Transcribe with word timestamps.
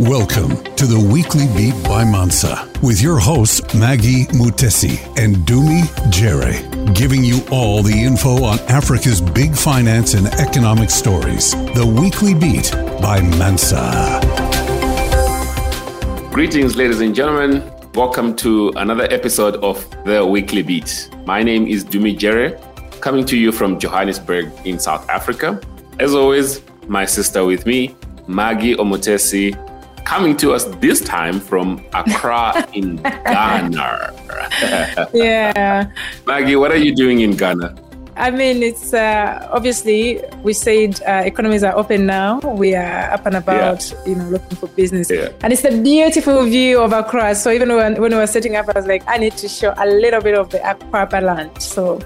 Welcome 0.00 0.62
to 0.76 0.86
the 0.86 1.08
Weekly 1.12 1.48
Beat 1.56 1.74
by 1.82 2.04
Mansa 2.04 2.70
with 2.84 3.02
your 3.02 3.18
hosts 3.18 3.74
Maggie 3.74 4.26
Mutesi 4.26 5.04
and 5.20 5.38
Dumi 5.38 5.88
Jere, 6.08 6.62
giving 6.94 7.24
you 7.24 7.40
all 7.50 7.82
the 7.82 8.04
info 8.04 8.44
on 8.44 8.60
Africa's 8.68 9.20
big 9.20 9.56
finance 9.56 10.14
and 10.14 10.28
economic 10.28 10.90
stories. 10.90 11.50
The 11.74 11.84
Weekly 11.84 12.32
Beat 12.32 12.70
by 13.02 13.20
Mansa. 13.38 14.20
Greetings, 16.32 16.76
ladies 16.76 17.00
and 17.00 17.12
gentlemen. 17.12 17.68
Welcome 17.94 18.36
to 18.36 18.68
another 18.76 19.08
episode 19.10 19.56
of 19.64 19.84
The 20.04 20.24
Weekly 20.24 20.62
Beat. 20.62 21.10
My 21.26 21.42
name 21.42 21.66
is 21.66 21.84
Dumi 21.84 22.16
Jere, 22.16 22.56
coming 23.00 23.26
to 23.26 23.36
you 23.36 23.50
from 23.50 23.80
Johannesburg 23.80 24.52
in 24.64 24.78
South 24.78 25.08
Africa. 25.08 25.60
As 25.98 26.14
always, 26.14 26.62
my 26.86 27.04
sister 27.04 27.44
with 27.44 27.66
me, 27.66 27.96
Maggie 28.28 28.76
Mutesi, 28.76 29.56
coming 30.08 30.34
to 30.34 30.54
us 30.54 30.64
this 30.80 31.02
time 31.02 31.38
from 31.38 31.84
Accra 31.92 32.66
in 32.72 32.96
Ghana. 33.32 34.14
yeah. 35.12 35.90
Maggie, 36.26 36.56
what 36.56 36.72
are 36.72 36.78
you 36.86 36.96
doing 36.96 37.20
in 37.20 37.36
Ghana? 37.36 37.76
I 38.16 38.30
mean, 38.30 38.62
it's 38.62 38.94
uh, 38.94 39.46
obviously 39.52 40.22
we 40.42 40.54
said 40.54 40.98
uh, 41.06 41.22
economies 41.26 41.62
are 41.62 41.76
open 41.76 42.06
now. 42.06 42.40
We 42.40 42.74
are 42.74 43.12
up 43.12 43.26
and 43.26 43.36
about, 43.36 43.92
yeah. 43.92 44.06
you 44.06 44.14
know, 44.14 44.28
looking 44.30 44.56
for 44.56 44.68
business, 44.68 45.10
yeah. 45.10 45.28
and 45.42 45.52
it's 45.52 45.64
a 45.64 45.76
beautiful 45.82 46.42
view 46.44 46.80
of 46.80 46.92
Accra. 46.94 47.34
So 47.34 47.52
even 47.52 47.68
when, 47.76 48.00
when 48.00 48.10
we 48.10 48.16
were 48.16 48.26
setting 48.26 48.56
up, 48.56 48.66
I 48.70 48.72
was 48.80 48.86
like, 48.86 49.04
I 49.06 49.18
need 49.18 49.36
to 49.36 49.46
show 49.46 49.74
a 49.76 49.86
little 49.86 50.22
bit 50.22 50.36
of 50.36 50.48
the 50.48 50.58
Accra 50.68 51.20
land. 51.20 51.62
So, 51.62 52.00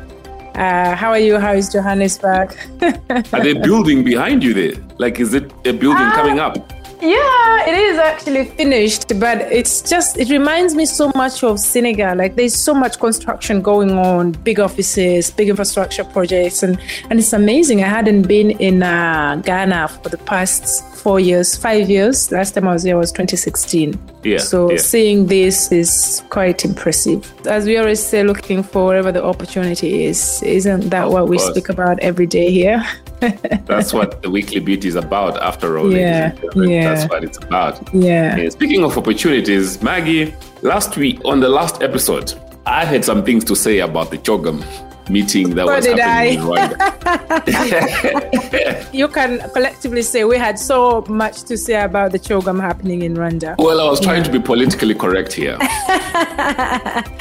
uh, 0.56 0.96
how 0.96 1.10
are 1.10 1.20
you? 1.20 1.38
How 1.38 1.52
is 1.52 1.72
Johannesburg? 1.72 2.58
are 3.32 3.42
they 3.42 3.54
building 3.54 4.02
behind 4.02 4.42
you 4.42 4.52
there? 4.52 4.74
Like, 4.98 5.20
is 5.20 5.32
it 5.34 5.44
a 5.64 5.72
building 5.72 6.08
Ah. 6.10 6.16
coming 6.16 6.40
up? 6.40 6.71
Yeah, 7.02 7.68
it 7.68 7.74
is 7.74 7.98
actually 7.98 8.44
finished, 8.44 9.18
but 9.18 9.38
it's 9.50 9.82
just, 9.82 10.16
it 10.18 10.30
reminds 10.30 10.76
me 10.76 10.86
so 10.86 11.10
much 11.16 11.42
of 11.42 11.58
Senegal. 11.58 12.16
Like 12.16 12.36
there's 12.36 12.54
so 12.54 12.74
much 12.74 13.00
construction 13.00 13.60
going 13.60 13.90
on, 13.90 14.30
big 14.30 14.60
offices, 14.60 15.32
big 15.32 15.48
infrastructure 15.48 16.04
projects, 16.04 16.62
and, 16.62 16.78
and 17.10 17.18
it's 17.18 17.32
amazing. 17.32 17.82
I 17.82 17.88
hadn't 17.88 18.28
been 18.28 18.52
in 18.52 18.84
uh, 18.84 19.42
Ghana 19.44 19.88
for 19.88 20.10
the 20.10 20.18
past 20.18 20.94
four 20.94 21.18
years, 21.18 21.56
five 21.56 21.90
years. 21.90 22.30
Last 22.30 22.54
time 22.54 22.68
I 22.68 22.72
was 22.72 22.84
there 22.84 22.96
was 22.96 23.10
2016. 23.10 23.98
Yeah, 24.22 24.38
So 24.38 24.70
yeah. 24.70 24.78
seeing 24.78 25.26
this 25.26 25.72
is 25.72 26.22
quite 26.30 26.64
impressive. 26.64 27.20
As 27.48 27.66
we 27.66 27.78
always 27.78 28.00
say, 28.00 28.22
looking 28.22 28.62
for 28.62 28.86
wherever 28.86 29.10
the 29.10 29.24
opportunity 29.24 30.04
is. 30.04 30.40
Isn't 30.44 30.90
that 30.90 31.06
Of 31.06 31.12
what 31.12 31.28
we 31.28 31.38
speak 31.38 31.68
about 31.68 31.98
every 31.98 32.28
day 32.28 32.52
here? 32.52 32.86
That's 33.66 33.92
what 33.92 34.22
the 34.22 34.30
weekly 34.30 34.60
beat 34.60 34.84
is 34.84 34.94
about, 34.96 35.40
after 35.42 35.78
all. 35.78 35.92
Yeah, 35.92 36.32
yeah. 36.54 36.94
That's 36.94 37.08
what 37.10 37.22
it's 37.24 37.38
about. 37.38 37.80
yeah. 37.94 38.36
Yeah, 38.36 38.48
speaking 38.48 38.82
of 38.84 38.96
opportunities, 38.98 39.82
Maggie, 39.82 40.34
last 40.62 40.96
week 40.96 41.20
on 41.24 41.40
the 41.40 41.48
last 41.48 41.82
episode, 41.82 42.34
I 42.66 42.84
had 42.84 43.04
some 43.04 43.24
things 43.24 43.44
to 43.44 43.54
say 43.56 43.78
about 43.80 44.10
the 44.10 44.18
CHOGM 44.18 44.62
meeting 45.10 45.50
that 45.56 45.66
So 45.68 45.74
was 45.76 45.86
happening 45.86 46.34
in 46.34 46.40
I. 46.40 46.68
Rwanda. 46.68 46.76
you 48.94 49.08
can 49.08 49.40
collectively 49.50 50.02
say 50.02 50.22
we 50.24 50.38
had 50.38 50.58
so 50.58 51.04
much 51.08 51.42
to 51.44 51.56
say 51.56 51.82
about 51.82 52.12
the 52.12 52.18
CHOGM 52.20 52.60
happening 52.60 53.02
in 53.02 53.14
Rwanda. 53.16 53.56
well, 53.58 53.80
I 53.80 53.88
was 53.90 54.00
trying 54.00 54.22
to 54.22 54.30
be 54.30 54.38
politically 54.38 54.94
correct 54.94 55.32
here. 55.32 55.58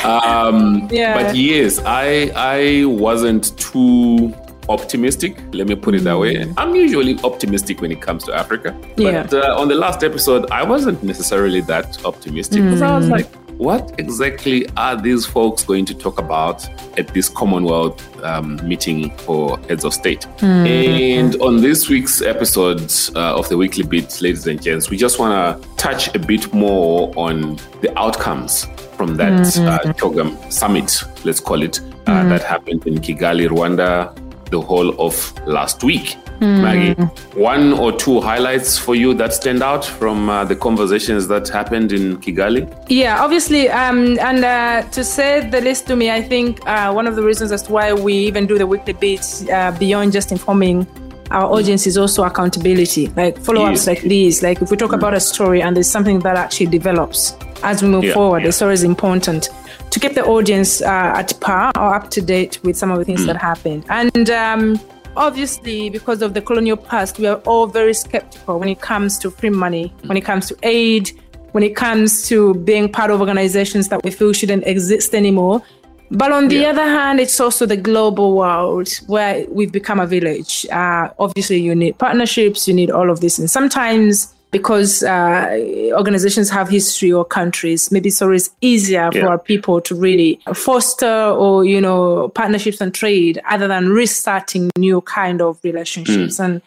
um, 0.04 0.88
Yeah. 0.92 1.14
But 1.24 1.36
yes, 1.36 1.80
I 1.86 2.32
I 2.36 2.86
wasn't 2.86 3.58
too 3.58 4.34
optimistic. 4.72 5.38
Let 5.53 5.67
me 5.67 5.75
put 5.75 5.95
it 5.95 6.03
that 6.03 6.17
way. 6.17 6.52
I'm 6.58 6.75
usually 6.75 7.19
optimistic 7.23 7.81
when 7.81 7.91
it 7.91 8.02
comes 8.02 8.23
to 8.25 8.33
Africa. 8.33 8.75
Yeah. 8.97 9.23
But 9.23 9.33
uh, 9.33 9.59
on 9.59 9.67
the 9.67 9.75
last 9.75 10.03
episode, 10.03 10.50
I 10.52 10.64
wasn't 10.64 11.03
necessarily 11.03 11.61
that 11.61 12.03
optimistic 12.05 12.64
because 12.64 12.81
I 12.81 12.97
was 12.97 13.09
like, 13.09 13.27
what 13.61 13.94
exactly 13.99 14.67
are 14.75 14.99
these 14.99 15.23
folks 15.25 15.64
going 15.64 15.86
to 15.86 15.94
talk 15.94 16.19
about 16.19 16.67
at 16.97 17.08
this 17.14 17.30
Commonwealth 17.30 18.23
um, 18.23 18.60
meeting 18.67 19.15
for 19.17 19.60
heads 19.70 19.86
of 19.86 19.93
state? 19.93 20.26
And 20.42 21.36
on 21.42 21.61
this 21.61 21.87
week's 21.87 22.23
episode 22.23 22.92
uh, 23.15 23.37
of 23.37 23.48
the 23.49 23.58
Weekly 23.58 23.83
Beat, 23.83 24.20
ladies 24.20 24.48
and 24.48 24.60
gents, 24.60 24.89
we 24.89 24.98
just 24.98 25.20
want 25.20 25.61
to 25.61 25.70
touch 25.76 26.14
a 26.15 26.20
bit 26.20 26.52
more 26.54 27.14
on 27.15 27.58
the 27.81 27.93
outcomes 27.99 28.65
from 28.98 29.15
that 29.17 29.42
uh, 29.58 29.93
CHOGM 29.93 30.52
summit, 30.52 31.04
let's 31.23 31.39
call 31.39 31.61
it, 31.61 31.80
uh, 32.08 32.27
that 32.30 32.43
happened 32.43 32.86
in 32.87 32.95
Kigali, 32.95 33.48
Rwanda, 33.48 34.15
the 34.52 34.62
whole 34.62 34.89
of 35.02 35.16
last 35.48 35.84
week. 35.84 36.17
Maggie, 36.42 37.00
one 37.36 37.72
or 37.73 37.92
two 37.92 38.20
highlights 38.20 38.76
for 38.76 38.95
you 38.95 39.14
that 39.14 39.32
stand 39.32 39.62
out 39.62 39.86
from 39.86 40.28
uh, 40.28 40.44
the 40.44 40.56
conversations 40.56 41.28
that 41.28 41.48
happened 41.50 41.92
in 41.92 42.17
Kigali? 42.17 42.67
Yeah, 42.90 43.23
obviously, 43.23 43.70
um, 43.70 44.17
and 44.20 44.44
uh, 44.44 44.82
to 44.90 45.04
say 45.04 45.48
the 45.48 45.61
least 45.61 45.86
to 45.88 45.95
me, 45.95 46.10
I 46.10 46.22
think 46.23 46.60
uh, 46.67 46.92
one 46.94 47.06
of 47.06 47.16
the 47.16 47.22
reasons 47.22 47.52
as 47.52 47.61
to 47.64 47.72
why 47.72 47.94
we 47.94 48.14
even 48.14 48.48
do 48.48 48.58
the 48.58 48.66
weekly 48.66 48.94
beats 48.94 49.48
uh, 49.50 49.72
beyond 49.78 50.14
just 50.14 50.32
informing 50.32 50.88
our 51.30 51.45
audience 51.45 51.86
is 51.88 51.95
also 51.98 52.23
accountability, 52.23 53.08
like 53.16 53.38
follow-ups 53.38 53.86
Yes. 53.86 53.88
like 53.88 54.02
these. 54.02 54.42
Like 54.44 54.61
if 54.64 54.70
we 54.72 54.78
talk 54.78 54.92
about 54.94 55.14
a 55.14 55.20
story 55.20 55.61
and 55.61 55.76
there's 55.76 55.90
something 55.90 56.20
that 56.22 56.36
actually 56.38 56.66
develops 56.66 57.36
as 57.64 57.82
we 57.84 57.88
move 57.88 58.04
Yeah, 58.04 58.14
forward, 58.16 58.40
yeah. 58.42 58.48
the 58.48 58.52
story 58.52 58.73
is 58.73 58.84
important 58.84 59.48
to 59.92 60.00
keep 60.00 60.14
the 60.16 60.26
audience 60.26 60.82
uh, 60.82 61.14
at 61.22 61.38
par 61.42 61.72
or 61.78 61.94
up 61.96 62.10
to 62.12 62.22
date 62.22 62.60
with 62.64 62.78
some 62.78 62.92
of 62.92 62.98
the 62.98 63.06
things 63.06 63.26
that 63.26 63.38
happen. 63.38 63.84
And 63.90 64.30
um, 64.30 64.80
obviously, 65.16 65.90
because 65.90 66.22
of 66.22 66.34
the 66.34 66.42
colonial 66.42 66.78
past, 66.78 67.20
we 67.20 67.28
are 67.28 67.38
all 67.46 67.68
very 67.68 67.94
skeptical 67.94 68.60
when 68.60 68.70
it 68.70 68.82
comes 68.82 69.20
to 69.20 69.30
free 69.30 69.50
money, 69.50 69.94
when 70.06 70.18
it 70.18 70.22
comes 70.22 70.48
to 70.48 70.58
aid, 70.64 71.12
when 71.52 71.64
it 71.64 71.76
comes 71.76 72.28
to 72.30 72.54
being 72.56 72.90
part 72.90 73.12
of 73.12 73.20
organizations 73.20 73.90
that 73.90 74.04
we 74.04 74.12
feel 74.12 74.32
shouldn't 74.34 74.66
exist 74.66 75.14
anymore. 75.14 75.62
But 76.10 76.32
on 76.34 76.48
the 76.50 76.56
Yeah. 76.56 76.70
other 76.72 76.84
hand, 76.84 77.20
it's 77.20 77.40
also 77.40 77.66
the 77.66 77.78
global 77.78 78.34
world 78.36 78.90
where 79.08 79.46
we've 79.50 79.72
become 79.72 80.00
a 80.00 80.08
village. 80.08 80.66
Uh, 80.72 81.10
obviously, 81.20 81.60
you 81.62 81.73
need 81.76 81.98
partnerships, 81.98 82.68
you 82.68 82.73
need 82.73 82.92
all 82.92 83.10
of 83.10 83.20
this. 83.22 83.40
And 83.40 83.50
sometimes, 83.50 84.34
because 84.52 85.02
uh, 85.04 85.92
organizations 85.95 86.50
have 86.50 86.70
history 86.70 87.12
or 87.12 87.23
countries, 87.26 87.92
maybe 87.92 88.10
it's 88.10 88.50
easier 88.62 89.10
Yeah. 89.14 89.22
for 89.22 89.28
our 89.30 89.39
people 89.39 89.82
to 89.82 89.95
really 89.95 90.39
foster 90.54 91.08
or, 91.32 91.64
you 91.66 91.80
know, 91.82 92.30
partnerships 92.30 92.82
and 92.82 92.94
trade 92.94 93.40
other 93.50 93.67
than 93.67 93.90
restarting 93.90 94.70
new 94.78 95.02
kind 95.02 95.42
of 95.42 95.58
relationships. 95.64 96.40
And 96.40 96.61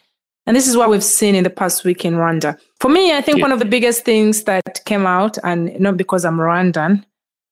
and 0.47 0.55
this 0.55 0.69
is 0.69 0.77
what 0.77 0.91
we've 0.91 1.03
seen 1.03 1.35
in 1.35 1.43
the 1.45 1.49
past 1.49 1.85
week 1.85 2.05
in 2.05 2.15
Rwanda. 2.17 2.59
For 2.79 2.91
me, 2.91 3.15
I 3.17 3.23
think 3.23 3.39
Yeah. 3.39 3.45
one 3.45 3.53
of 3.53 3.61
the 3.61 3.65
biggest 3.65 4.05
things 4.05 4.43
that 4.45 4.85
came 4.85 5.07
out, 5.07 5.39
and 5.43 5.79
not 5.81 5.97
because 5.97 6.23
I'm 6.27 6.37
Rwandan, 6.37 7.03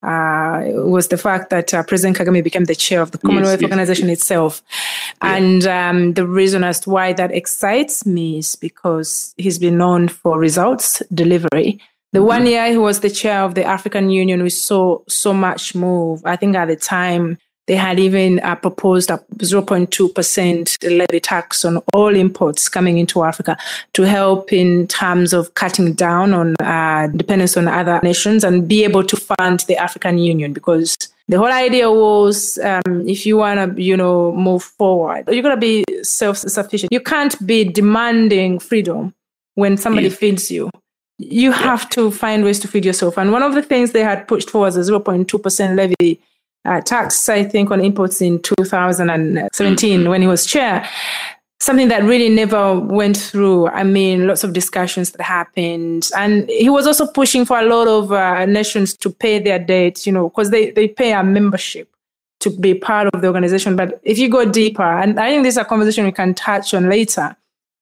uh, 0.02 0.62
was 0.74 1.08
the 1.08 1.16
fact 1.16 1.50
that 1.50 1.72
uh, 1.72 1.82
President 1.84 2.16
Kagame 2.16 2.42
became 2.42 2.64
the 2.64 2.74
chair 2.74 3.00
of 3.00 3.12
the 3.12 3.18
Commonwealth 3.18 3.60
yes, 3.60 3.70
Organization 3.70 4.10
itself. 4.10 4.62
And 5.20 5.64
um, 5.66 6.14
the 6.14 6.26
reason 6.26 6.64
as 6.64 6.80
to 6.80 6.90
why 6.90 7.12
that 7.12 7.30
excites 7.32 8.04
me 8.04 8.38
is 8.38 8.56
because 8.56 9.34
he's 9.36 9.58
been 9.58 9.78
known 9.78 10.08
for 10.08 10.38
results 10.38 11.02
delivery. 11.14 11.80
The 12.12 12.22
one 12.22 12.46
year 12.46 12.70
he 12.70 12.76
was 12.76 13.00
the 13.00 13.08
chair 13.08 13.42
of 13.42 13.54
the 13.54 13.64
African 13.64 14.10
Union, 14.10 14.42
we 14.42 14.50
saw 14.50 14.98
so 15.08 15.32
much 15.32 15.74
move. 15.74 16.20
I 16.26 16.36
think 16.36 16.56
at 16.56 16.66
the 16.66 16.76
time 16.76 17.38
they 17.66 17.76
had 17.76 18.00
even 18.00 18.40
uh, 18.40 18.56
proposed 18.56 19.10
a 19.10 19.18
0.2% 19.36 20.98
levy 20.98 21.20
tax 21.20 21.64
on 21.64 21.78
all 21.94 22.14
imports 22.14 22.68
coming 22.68 22.98
into 22.98 23.22
Africa 23.22 23.56
to 23.92 24.02
help 24.02 24.52
in 24.52 24.86
terms 24.88 25.32
of 25.32 25.54
cutting 25.54 25.92
down 25.92 26.34
on 26.34 26.54
uh, 26.60 27.06
dependence 27.08 27.56
on 27.56 27.68
other 27.68 28.00
nations 28.02 28.44
and 28.44 28.66
be 28.68 28.84
able 28.84 29.04
to 29.04 29.16
fund 29.16 29.60
the 29.68 29.76
African 29.76 30.18
Union 30.18 30.52
because 30.52 30.96
the 31.28 31.38
whole 31.38 31.52
idea 31.52 31.90
was 31.90 32.58
um, 32.58 33.08
if 33.08 33.24
you 33.24 33.36
want 33.36 33.76
to, 33.76 33.82
you 33.82 33.96
know, 33.96 34.32
move 34.32 34.62
forward, 34.64 35.24
you're 35.28 35.42
going 35.42 35.54
to 35.54 35.60
be 35.60 35.84
self-sufficient. 36.02 36.92
You 36.92 37.00
can't 37.00 37.46
be 37.46 37.64
demanding 37.64 38.58
freedom 38.58 39.14
when 39.54 39.76
somebody 39.76 40.08
Yeah. 40.08 40.14
feeds 40.14 40.50
you. 40.50 40.70
You 41.18 41.52
have 41.52 41.88
to 41.90 42.10
find 42.10 42.42
ways 42.42 42.58
to 42.60 42.68
feed 42.68 42.84
yourself. 42.84 43.16
And 43.16 43.30
one 43.30 43.44
of 43.44 43.54
the 43.54 43.62
things 43.62 43.92
they 43.92 44.02
had 44.02 44.26
pushed 44.26 44.50
for 44.50 44.62
was 44.62 44.76
a 44.76 44.80
0.2% 44.80 45.76
levy 45.76 46.20
uh, 46.64 46.80
tax, 46.80 47.28
I 47.28 47.44
think, 47.44 47.70
on 47.70 47.80
imports 47.80 48.20
in 48.20 48.40
2017 48.42 50.08
when 50.08 50.22
he 50.22 50.28
was 50.28 50.46
chair. 50.46 50.88
Something 51.60 51.88
that 51.88 52.02
really 52.02 52.28
never 52.28 52.78
went 52.78 53.16
through. 53.16 53.68
I 53.68 53.84
mean, 53.84 54.26
lots 54.26 54.42
of 54.42 54.52
discussions 54.52 55.12
that 55.12 55.22
happened. 55.22 56.10
And 56.16 56.48
he 56.50 56.68
was 56.68 56.86
also 56.88 57.06
pushing 57.06 57.44
for 57.44 57.58
a 57.58 57.64
lot 57.64 57.86
of 57.86 58.10
uh, 58.10 58.46
nations 58.46 58.94
to 58.98 59.10
pay 59.10 59.38
their 59.38 59.60
debt, 59.60 60.04
you 60.04 60.12
know, 60.12 60.28
because 60.28 60.50
they, 60.50 60.70
they 60.72 60.88
pay 60.88 61.12
a 61.12 61.22
membership 61.22 61.88
to 62.40 62.50
be 62.50 62.74
part 62.74 63.08
of 63.14 63.20
the 63.20 63.28
organization. 63.28 63.76
But 63.76 64.00
if 64.02 64.18
you 64.18 64.28
go 64.28 64.44
deeper, 64.44 64.82
and 64.82 65.20
I 65.20 65.30
think 65.30 65.44
this 65.44 65.54
is 65.54 65.58
a 65.58 65.64
conversation 65.64 66.04
we 66.04 66.10
can 66.10 66.34
touch 66.34 66.74
on 66.74 66.88
later, 66.88 67.36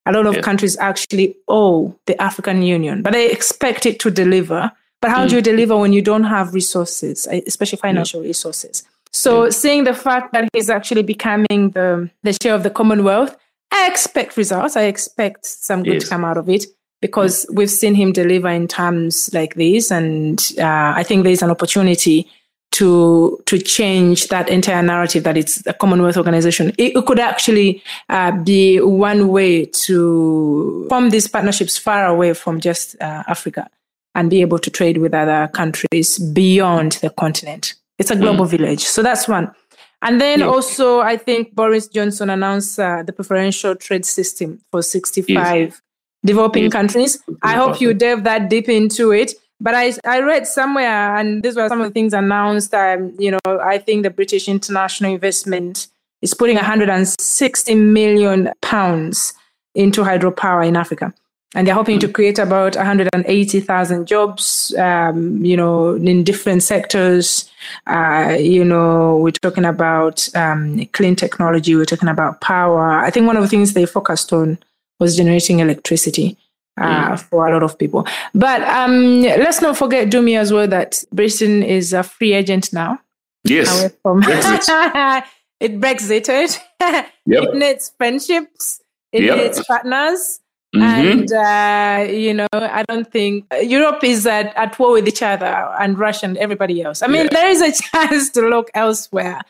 a 0.05 0.11
lot 0.11 0.27
of 0.27 0.35
Yeah. 0.35 0.41
countries 0.41 0.77
actually 0.77 1.35
owe 1.47 1.95
the 2.05 2.21
African 2.21 2.61
Union, 2.61 3.01
but 3.01 3.13
they 3.13 3.31
expect 3.31 3.87
it 3.87 3.99
to 4.01 4.11
deliver. 4.11 4.71
But 5.01 5.11
how 5.11 5.27
do 5.27 5.35
you 5.35 5.41
deliver 5.41 5.75
when 5.77 5.93
you 5.93 6.01
don't 6.01 6.23
have 6.25 6.53
resources, 6.53 7.27
especially 7.47 7.77
financial 7.79 8.21
resources? 8.21 8.83
So 9.11 9.49
seeing 9.49 9.83
the 9.83 9.93
fact 9.93 10.31
that 10.33 10.47
he's 10.53 10.69
actually 10.69 11.03
becoming 11.03 11.71
the, 11.71 12.09
the 12.23 12.33
chair 12.33 12.53
of 12.53 12.63
the 12.63 12.69
Commonwealth, 12.69 13.35
I 13.71 13.87
expect 13.87 14.37
results. 14.37 14.75
I 14.77 14.83
expect 14.83 15.45
some 15.45 15.83
good 15.83 15.95
Yes. 15.95 16.03
to 16.03 16.09
come 16.09 16.23
out 16.25 16.37
of 16.37 16.47
it. 16.49 16.65
because 17.01 17.47
we've 17.51 17.71
seen 17.71 17.95
him 17.95 18.11
deliver 18.13 18.47
in 18.49 18.67
terms 18.67 19.33
like 19.33 19.55
this. 19.55 19.89
And 19.91 20.39
uh, 20.59 20.93
I 20.95 21.03
think 21.03 21.23
there's 21.23 21.41
an 21.41 21.49
opportunity 21.49 22.27
to 22.73 23.41
to 23.47 23.57
change 23.57 24.27
that 24.29 24.47
entire 24.49 24.83
narrative 24.83 25.23
that 25.23 25.35
it's 25.35 25.65
a 25.65 25.73
Commonwealth 25.73 26.15
organization. 26.15 26.69
It, 26.77 26.95
it 26.95 27.05
could 27.07 27.19
actually 27.19 27.81
uh, 28.09 28.31
be 28.43 28.79
one 28.79 29.29
way 29.29 29.65
to 29.65 30.85
form 30.89 31.09
these 31.09 31.27
partnerships 31.27 31.77
far 31.77 32.05
away 32.05 32.33
from 32.33 32.59
just 32.61 32.95
uh, 33.01 33.23
Africa 33.27 33.67
and 34.15 34.29
be 34.29 34.41
able 34.41 34.59
to 34.59 34.69
trade 34.69 34.97
with 34.97 35.13
other 35.13 35.49
countries 35.53 36.19
beyond 36.19 36.93
the 36.93 37.09
continent. 37.09 37.75
It's 37.97 38.11
a 38.11 38.15
global 38.15 38.45
mm. 38.45 38.49
village. 38.49 38.83
So 38.83 39.03
that's 39.03 39.27
one. 39.27 39.53
And 40.01 40.19
then 40.19 40.39
yeah. 40.39 40.47
also, 40.47 40.99
I 40.99 41.17
think 41.17 41.53
Boris 41.53 41.87
Johnson 41.87 42.29
announced 42.29 42.79
uh, 42.79 43.03
the 43.03 43.13
preferential 43.13 43.75
trade 43.75 44.05
system 44.05 44.59
for 44.71 44.81
65 44.81 45.35
yes. 45.37 45.81
developing 46.25 46.63
yes. 46.63 46.71
countries. 46.71 47.23
I 47.43 47.53
hope 47.53 47.79
you 47.79 47.93
delve 47.93 48.23
that 48.23 48.49
deep 48.49 48.67
into 48.67 49.11
it. 49.11 49.33
But 49.59 49.75
I, 49.75 49.93
I 50.07 50.21
read 50.21 50.47
somewhere, 50.47 51.15
and 51.15 51.43
these 51.43 51.55
were 51.55 51.69
some 51.69 51.81
of 51.81 51.87
the 51.87 51.93
things 51.93 52.13
announced. 52.13 52.73
Um, 52.73 53.13
you 53.19 53.29
know, 53.29 53.39
I 53.45 53.77
think 53.77 54.01
the 54.01 54.09
British 54.09 54.47
International 54.47 55.13
Investment 55.13 55.87
is 56.23 56.33
putting 56.33 56.55
160 56.55 57.75
million 57.75 58.49
pounds 58.61 59.33
into 59.75 60.01
hydropower 60.01 60.67
in 60.67 60.75
Africa 60.75 61.13
and 61.53 61.67
they're 61.67 61.75
hoping 61.75 61.99
to 61.99 62.07
hmm. 62.07 62.13
create 62.13 62.39
about 62.39 62.75
180,000 62.75 64.05
jobs, 64.05 64.73
um, 64.77 65.43
you 65.43 65.57
know, 65.57 65.95
in 65.95 66.23
different 66.23 66.63
sectors. 66.63 67.49
Uh, 67.87 68.37
you 68.39 68.63
know, 68.63 69.17
we're 69.17 69.31
talking 69.31 69.65
about 69.65 70.33
um, 70.35 70.85
clean 70.93 71.15
technology, 71.15 71.75
we're 71.75 71.85
talking 71.85 72.09
about 72.09 72.41
power. 72.41 72.99
I 72.99 73.09
think 73.09 73.27
one 73.27 73.37
of 73.37 73.43
the 73.43 73.49
things 73.49 73.73
they 73.73 73.85
focused 73.85 74.31
on 74.33 74.57
was 74.99 75.17
generating 75.17 75.59
electricity. 75.59 76.37
Uh, 76.79 77.11
mm. 77.11 77.19
For 77.19 77.45
a 77.45 77.51
lot 77.51 77.63
of 77.63 77.77
people, 77.77 78.07
but 78.33 78.61
um, 78.63 79.21
let's 79.21 79.61
not 79.61 79.75
forget, 79.75 80.09
Dumi, 80.09 80.39
as 80.39 80.53
well, 80.53 80.67
that 80.67 81.03
Britain 81.11 81.63
is 81.63 81.91
a 81.91 82.01
free 82.01 82.31
agent 82.31 82.71
now. 82.71 82.97
Yes, 83.43 83.91
from 84.01 84.21
Brexit. 84.23 85.23
it 85.59 85.79
Brexited. 85.79 86.57
yep. 86.79 87.05
It 87.25 87.55
needs 87.55 87.91
friendships. 87.97 88.81
It 89.11 89.23
yep. 89.23 89.37
needs 89.37 89.65
partners. 89.65 90.39
Mm-hmm. 90.75 90.83
And, 90.83 91.33
uh, 91.33 92.11
you 92.11 92.33
know, 92.33 92.47
I 92.53 92.83
don't 92.87 93.11
think 93.11 93.45
Europe 93.61 94.03
is 94.03 94.25
at, 94.25 94.55
at 94.55 94.77
war 94.79 94.93
with 94.93 95.07
each 95.07 95.21
other 95.21 95.45
and 95.45 95.99
Russia 95.99 96.27
and 96.27 96.37
everybody 96.37 96.81
else. 96.81 97.01
I 97.01 97.07
mean, 97.07 97.23
yeah. 97.23 97.29
there 97.31 97.49
is 97.49 97.61
a 97.61 97.71
chance 97.91 98.29
to 98.31 98.41
look 98.41 98.71
elsewhere. 98.73 99.41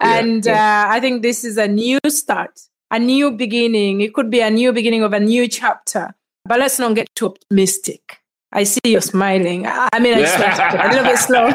Yeah, 0.00 0.18
and 0.18 0.46
yeah. 0.46 0.86
Uh, 0.86 0.94
I 0.94 1.00
think 1.00 1.22
this 1.22 1.44
is 1.44 1.58
a 1.58 1.66
new 1.66 1.98
start, 2.08 2.60
a 2.90 2.98
new 2.98 3.32
beginning. 3.32 4.00
It 4.00 4.14
could 4.14 4.30
be 4.30 4.40
a 4.40 4.50
new 4.50 4.72
beginning 4.72 5.02
of 5.02 5.12
a 5.12 5.20
new 5.20 5.48
chapter. 5.48 6.14
But 6.44 6.60
let's 6.60 6.78
not 6.78 6.94
get 6.94 7.08
too 7.14 7.26
optimistic. 7.26 8.19
I 8.52 8.64
see 8.64 8.80
you 8.84 9.00
smiling. 9.00 9.64
I 9.66 9.98
mean, 10.00 10.14
I 10.14 10.84
a 10.84 10.88
little 10.88 11.04
bit 11.04 11.18
slow. 11.18 11.52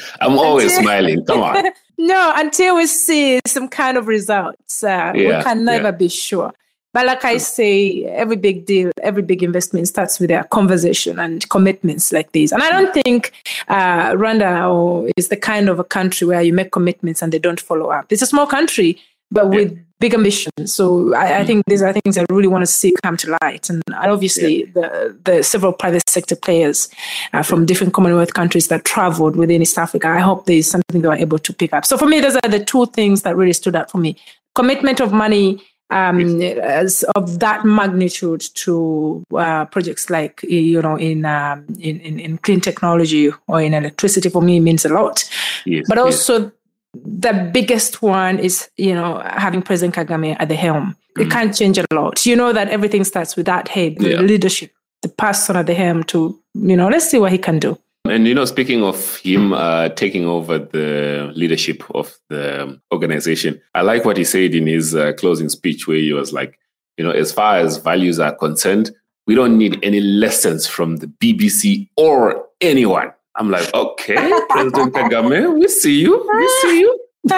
I'm 0.20 0.38
always 0.38 0.76
smiling. 0.76 1.24
Come 1.24 1.42
on. 1.42 1.64
No, 1.96 2.32
until 2.34 2.74
we 2.74 2.88
see 2.88 3.38
some 3.46 3.68
kind 3.68 3.96
of 3.96 4.08
results, 4.08 4.82
uh, 4.82 5.12
yeah, 5.14 5.38
we 5.38 5.44
can 5.44 5.64
never 5.64 5.84
yeah. 5.84 5.90
be 5.92 6.08
sure. 6.08 6.52
But 6.92 7.06
like 7.06 7.24
I 7.24 7.38
say, 7.38 8.04
every 8.04 8.36
big 8.36 8.66
deal, 8.66 8.90
every 9.02 9.22
big 9.22 9.44
investment 9.44 9.88
starts 9.88 10.20
with 10.20 10.30
a 10.30 10.44
conversation 10.50 11.18
and 11.18 11.48
commitments 11.50 12.12
like 12.12 12.32
these. 12.32 12.50
And 12.52 12.62
I 12.62 12.70
don't 12.70 12.92
think 12.92 13.32
uh, 13.68 14.10
Rwanda 14.12 15.10
is 15.16 15.28
the 15.28 15.36
kind 15.36 15.68
of 15.68 15.78
a 15.78 15.84
country 15.84 16.26
where 16.26 16.42
you 16.42 16.52
make 16.52 16.72
commitments 16.72 17.22
and 17.22 17.32
they 17.32 17.38
don't 17.38 17.60
follow 17.60 17.90
up. 17.90 18.06
It's 18.10 18.22
a 18.22 18.26
small 18.26 18.46
country, 18.46 18.98
but 19.34 19.50
with 19.50 19.72
yeah. 19.72 19.78
big 20.00 20.14
ambitions. 20.14 20.72
So 20.72 21.14
I, 21.14 21.40
I, 21.40 21.42
mm. 21.42 21.46
think 21.46 21.66
these 21.66 21.82
are 21.82 21.92
things 21.92 22.16
I 22.16 22.24
really 22.30 22.48
want 22.48 22.62
to 22.62 22.66
see 22.66 22.94
come 23.02 23.16
to 23.18 23.36
light. 23.42 23.68
And 23.68 23.82
obviously, 23.92 24.60
yeah. 24.60 24.72
the, 24.74 25.18
the 25.24 25.42
several 25.42 25.72
private 25.72 26.08
sector 26.08 26.36
players 26.36 26.88
uh, 27.32 27.42
from 27.42 27.66
different 27.66 27.92
Commonwealth 27.92 28.34
countries 28.34 28.68
that 28.68 28.84
traveled 28.84 29.36
within 29.36 29.60
East 29.60 29.76
Africa, 29.76 30.08
I 30.08 30.20
hope 30.20 30.46
there 30.46 30.56
is 30.56 30.70
something 30.70 31.02
they 31.02 31.08
were 31.08 31.14
able 31.14 31.38
to 31.38 31.52
pick 31.52 31.72
up. 31.72 31.84
So 31.84 31.98
for 31.98 32.06
me, 32.06 32.20
those 32.20 32.36
are 32.36 32.48
the 32.48 32.64
two 32.64 32.86
things 32.86 33.22
that 33.22 33.36
really 33.36 33.52
stood 33.52 33.76
out 33.76 33.90
for 33.90 33.98
me 33.98 34.16
commitment 34.54 35.00
of 35.00 35.12
money 35.12 35.60
um, 35.90 36.40
as 36.40 37.04
of 37.14 37.40
that 37.40 37.64
magnitude 37.64 38.42
to 38.54 39.22
uh, 39.36 39.66
projects 39.66 40.08
like 40.10 40.42
you 40.42 40.80
know 40.80 40.96
in, 40.96 41.24
um, 41.24 41.66
in, 41.78 42.00
in 42.00 42.18
in 42.18 42.38
clean 42.38 42.60
technology 42.60 43.30
or 43.46 43.60
in 43.60 43.74
electricity 43.74 44.28
for 44.28 44.42
me 44.42 44.60
means 44.60 44.84
a 44.84 44.88
lot. 44.88 45.28
Yes, 45.66 45.84
but 45.88 45.98
also 45.98 46.40
yes. 46.40 46.52
The 46.94 47.50
biggest 47.52 48.02
one 48.02 48.38
is 48.38 48.68
you 48.76 48.94
know 48.94 49.22
having 49.24 49.62
President 49.62 49.94
Kagame 49.94 50.36
at 50.38 50.48
the 50.48 50.54
helm. 50.54 50.96
Mm. 51.16 51.26
It 51.26 51.30
can't 51.30 51.54
change 51.54 51.78
a 51.78 51.86
lot. 51.92 52.24
You 52.26 52.36
know 52.36 52.52
that 52.52 52.68
everything 52.68 53.04
starts 53.04 53.36
with 53.36 53.46
that 53.46 53.68
head, 53.68 53.96
the 53.98 54.10
yeah. 54.10 54.20
leadership, 54.20 54.72
the 55.02 55.08
person 55.08 55.56
at 55.56 55.66
the 55.66 55.74
helm. 55.74 56.04
To 56.04 56.38
you 56.54 56.76
know, 56.76 56.88
let's 56.88 57.10
see 57.10 57.18
what 57.18 57.32
he 57.32 57.38
can 57.38 57.58
do. 57.58 57.78
And 58.06 58.28
you 58.28 58.34
know, 58.34 58.44
speaking 58.44 58.82
of 58.82 59.16
him 59.16 59.54
uh, 59.54 59.88
taking 59.90 60.26
over 60.26 60.58
the 60.58 61.32
leadership 61.34 61.82
of 61.94 62.18
the 62.28 62.78
organization, 62.92 63.60
I 63.74 63.80
like 63.80 64.04
what 64.04 64.18
he 64.18 64.24
said 64.24 64.54
in 64.54 64.66
his 64.66 64.94
uh, 64.94 65.14
closing 65.14 65.48
speech, 65.48 65.86
where 65.86 65.96
he 65.96 66.12
was 66.12 66.32
like, 66.32 66.58
you 66.98 67.04
know, 67.04 67.10
as 67.10 67.32
far 67.32 67.56
as 67.56 67.78
values 67.78 68.20
are 68.20 68.34
concerned, 68.34 68.90
we 69.26 69.34
don't 69.34 69.56
need 69.56 69.78
any 69.82 70.00
lessons 70.00 70.66
from 70.66 70.96
the 70.96 71.06
BBC 71.06 71.88
or 71.96 72.46
anyone. 72.60 73.10
I'm 73.36 73.50
like, 73.50 73.72
okay, 73.74 74.14
President 74.48 74.94
Kagame, 74.94 75.58
we 75.58 75.68
see 75.68 76.00
you, 76.00 76.30
we 76.36 76.48
see 76.62 76.80
you. 76.80 77.00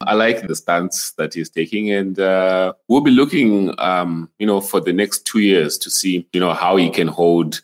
I 0.00 0.14
like 0.14 0.46
the 0.46 0.56
stance 0.56 1.12
that 1.12 1.34
he's 1.34 1.50
taking, 1.50 1.90
and 1.90 2.18
uh, 2.18 2.72
we'll 2.88 3.02
be 3.02 3.10
looking, 3.10 3.74
um, 3.78 4.30
you 4.38 4.46
know, 4.46 4.60
for 4.60 4.80
the 4.80 4.92
next 4.92 5.26
two 5.26 5.40
years 5.40 5.76
to 5.78 5.90
see, 5.90 6.26
you 6.32 6.40
know, 6.40 6.54
how 6.54 6.76
he 6.76 6.90
can 6.90 7.08
hold 7.08 7.60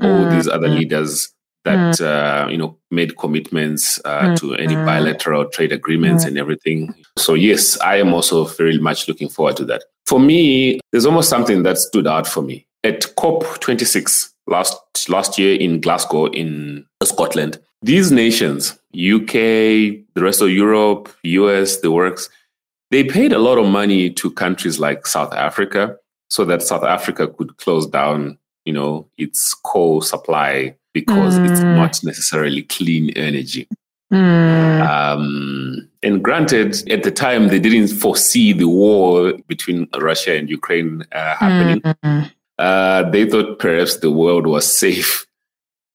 all 0.00 0.24
mm. 0.24 0.30
these 0.30 0.48
other 0.48 0.68
mm. 0.68 0.78
leaders 0.78 1.32
that 1.64 1.98
mm. 1.98 2.00
uh, 2.00 2.48
you 2.48 2.56
know 2.56 2.78
made 2.90 3.18
commitments 3.18 4.00
uh, 4.04 4.22
mm. 4.22 4.38
to 4.38 4.54
any 4.54 4.74
bilateral 4.74 5.44
trade 5.46 5.72
agreements 5.72 6.24
and 6.24 6.38
everything. 6.38 6.94
So 7.18 7.34
yes, 7.34 7.78
I 7.80 7.96
am 7.96 8.14
also 8.14 8.44
very 8.44 8.78
much 8.78 9.08
looking 9.08 9.28
forward 9.28 9.56
to 9.56 9.64
that. 9.66 9.82
For 10.06 10.20
me, 10.20 10.80
there's 10.92 11.06
almost 11.06 11.28
something 11.28 11.64
that 11.64 11.78
stood 11.78 12.06
out 12.06 12.26
for 12.26 12.42
me 12.42 12.66
at 12.84 13.00
COP26 13.16 14.30
last 14.46 14.76
last 15.08 15.38
year 15.38 15.56
in 15.58 15.80
Glasgow 15.80 16.26
in 16.26 16.86
Scotland. 17.02 17.58
These 17.82 18.10
nations, 18.10 18.72
UK, 18.94 19.32
the 20.14 20.22
rest 20.22 20.40
of 20.40 20.50
Europe, 20.50 21.08
US, 21.22 21.80
the 21.80 21.90
works, 21.90 22.28
they 22.90 23.04
paid 23.04 23.32
a 23.32 23.38
lot 23.38 23.58
of 23.58 23.66
money 23.66 24.10
to 24.10 24.30
countries 24.30 24.80
like 24.80 25.06
South 25.06 25.32
Africa 25.34 25.96
so 26.28 26.44
that 26.46 26.62
South 26.62 26.82
Africa 26.84 27.28
could 27.28 27.56
close 27.58 27.86
down 27.86 28.38
you 28.66 28.72
know, 28.72 29.08
its 29.16 29.54
coal 29.54 30.02
supply 30.02 30.76
because 30.92 31.38
mm. 31.38 31.48
it's 31.48 31.60
not 31.60 31.98
necessarily 32.04 32.64
clean 32.64 33.10
energy. 33.10 33.66
Mm. 34.12 34.86
Um, 34.86 35.88
and 36.02 36.22
granted, 36.22 36.76
at 36.90 37.02
the 37.04 37.10
time, 37.10 37.48
they 37.48 37.60
didn't 37.60 37.88
foresee 37.88 38.52
the 38.52 38.68
war 38.68 39.32
between 39.46 39.88
Russia 39.98 40.36
and 40.36 40.50
Ukraine 40.50 41.04
uh, 41.12 41.36
happening. 41.36 41.80
Mm. 41.80 42.32
Uh, 42.58 43.08
they 43.10 43.28
thought 43.28 43.58
perhaps 43.58 43.98
the 43.98 44.10
world 44.10 44.46
was 44.46 44.70
safe. 44.70 45.26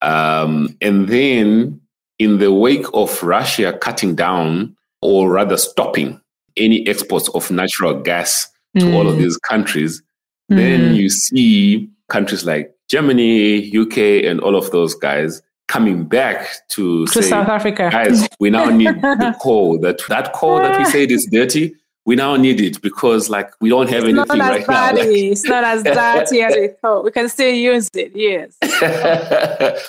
Um, 0.02 0.78
and 0.82 1.08
then, 1.08 1.82
in 2.20 2.40
the 2.40 2.54
wake 2.54 2.86
of 2.94 3.22
Russia 3.24 3.78
cutting 3.82 4.16
down, 4.16 4.76
or 5.02 5.32
rather 5.32 5.58
stopping, 5.58 6.22
any 6.58 6.88
exports 6.88 7.30
of 7.30 7.50
natural 7.50 8.00
gas 8.00 8.48
to 8.78 8.94
all 8.94 9.08
of 9.08 9.16
mm. 9.16 9.20
these 9.20 9.38
countries, 9.38 10.02
then 10.50 10.94
mm. 10.94 10.96
you 10.96 11.10
see 11.10 11.90
countries 12.10 12.46
like 12.46 12.74
Germany, 12.90 13.76
UK, 13.76 13.98
and 14.26 14.40
all 14.42 14.56
of 14.56 14.72
those 14.72 14.94
guys 14.96 15.42
coming 15.68 16.04
back 16.04 16.48
to, 16.68 17.06
to 17.08 17.24
say, 17.24 17.30
South 17.30 17.48
Africa. 17.48 17.90
Guys, 17.92 18.28
we 18.40 18.50
now 18.50 18.66
need 18.66 19.02
the 19.02 19.36
coal. 19.42 19.80
That 19.80 20.02
that 20.10 20.34
coal 20.34 20.58
that 20.58 20.78
we 20.78 20.86
said 20.86 21.12
is 21.12 21.28
dirty, 21.32 21.74
we 22.06 22.16
now 22.16 22.36
need 22.36 22.60
it 22.60 22.82
because 22.82 23.30
like 23.30 23.52
we 23.62 23.70
don't 23.70 23.90
have 23.90 24.04
it's 24.04 24.18
anything 24.18 24.40
right 24.40 24.68
now. 24.68 24.94
Like, 24.94 24.98
it's 25.06 25.44
not 25.46 25.64
as 25.64 25.84
dirty 25.84 26.42
as 26.42 26.56
we 26.56 26.70
thought. 26.82 27.04
We 27.04 27.12
can 27.12 27.30
still 27.30 27.54
use 27.54 27.90
it, 27.94 28.12
yes. 28.16 28.58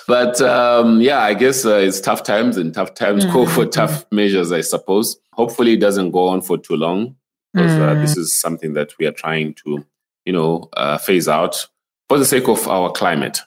but 0.06 0.40
um, 0.42 1.00
yeah, 1.00 1.20
I 1.20 1.34
guess 1.34 1.64
uh, 1.64 1.76
it's 1.76 2.00
tough 2.00 2.22
times 2.22 2.56
and 2.56 2.74
tough 2.74 2.94
times 2.94 3.24
mm. 3.24 3.32
call 3.32 3.46
for 3.46 3.64
tough 3.66 4.04
measures, 4.12 4.52
I 4.52 4.60
suppose. 4.60 5.16
Hopefully, 5.32 5.74
it 5.74 5.80
doesn't 5.80 6.10
go 6.10 6.28
on 6.28 6.42
for 6.42 6.58
too 6.58 6.76
long 6.76 7.16
because 7.54 7.72
mm. 7.72 7.88
uh, 7.88 7.94
this 8.00 8.14
mm. 8.14 8.18
is 8.18 8.38
something 8.38 8.74
that 8.74 8.96
we 8.98 9.06
are 9.06 9.12
trying 9.12 9.54
to, 9.64 9.84
you 10.26 10.32
know, 10.32 10.68
uh, 10.74 10.98
phase 10.98 11.28
out 11.28 11.66
for 12.08 12.18
the 12.18 12.26
sake 12.26 12.48
of 12.48 12.68
our 12.68 12.90
climate. 12.90 13.40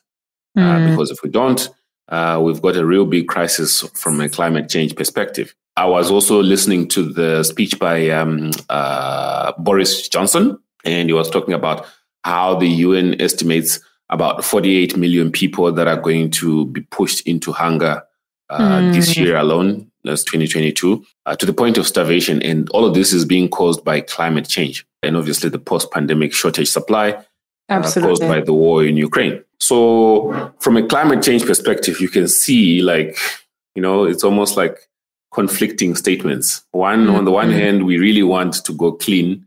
Mm. 0.57 0.63
Uh, 0.63 0.89
because 0.89 1.12
if 1.12 1.22
we 1.22 1.29
don't, 1.29 1.69
uh, 2.10 2.39
we've 2.43 2.62
got 2.62 2.75
a 2.75 2.86
real 2.86 3.05
big 3.05 3.27
crisis 3.27 3.81
from 3.93 4.19
a 4.22 4.29
climate 4.29 4.69
change 4.69 4.95
perspective. 4.95 5.55
I 5.77 5.86
was 5.86 6.10
also 6.10 6.41
listening 6.41 6.88
to 6.89 7.12
the 7.12 7.44
speech 7.44 7.77
by 7.79 8.10
um, 8.10 8.51
uh, 8.70 9.51
Boris 9.58 10.08
Johnson, 10.08 10.58
and 10.86 11.10
he 11.10 11.13
was 11.13 11.29
talking 11.29 11.53
about 11.53 11.86
how 12.24 12.55
the 12.55 12.67
UN 12.67 13.20
estimates 13.22 13.79
about 14.10 14.46
48 14.46 14.96
million 14.98 15.32
people 15.32 15.72
that 15.72 15.88
are 15.88 16.00
going 16.00 16.29
to 16.32 16.67
be 16.67 16.82
pushed 16.82 17.27
into 17.27 17.51
hunger 17.51 18.03
mm. 18.51 18.94
this 18.94 19.17
year 19.17 19.36
alone, 19.36 19.91
that's 20.03 20.24
2022, 20.24 21.03
uh, 21.25 21.36
to 21.36 21.46
the 21.46 21.53
point 21.53 21.77
of 21.77 21.88
starvation. 21.88 22.41
And 22.41 22.70
all 22.70 22.86
of 22.86 22.94
this 22.94 23.12
is 23.12 23.25
being 23.25 23.50
caused 23.50 23.84
by 23.84 24.01
climate 24.01 24.48
change. 24.48 24.86
and 25.05 25.15
obviously 25.15 25.50
the 25.50 25.60
post-pandemic 25.60 26.34
shortage 26.34 26.70
supply 26.70 27.10
uh, 27.12 27.24
Absolutely. 27.70 28.10
caused 28.10 28.22
by 28.24 28.41
the 28.41 28.53
war 28.53 28.84
in 28.84 28.98
Ukraine. 28.98 29.44
So, 29.60 30.51
from 30.60 30.77
a 30.77 30.86
climate 30.86 31.24
change 31.24 31.46
perspective, 31.46 32.01
you 32.01 32.10
can 32.10 32.27
see 32.27 32.82
like 32.82 33.17
you 33.75 33.82
know 33.82 34.03
it's 34.03 34.24
almost 34.24 34.58
like 34.58 34.77
conflicting 35.39 35.95
statements. 35.95 36.63
One 36.71 37.09
on 37.09 37.25
the 37.25 37.31
one 37.31 37.49
Mhm. 37.49 37.59
hand, 37.61 37.85
we 37.85 37.97
really 37.97 38.23
want 38.23 38.53
to 38.67 38.71
go 38.73 38.93
clean, 38.93 39.45